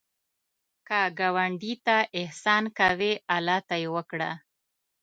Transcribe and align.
که 0.87 0.99
ګاونډي 1.19 1.73
ته 1.85 1.97
احسان 2.19 2.63
کوې، 2.77 3.11
الله 3.35 3.57
ته 3.67 3.75
یې 3.81 3.87
وکړه 3.95 4.31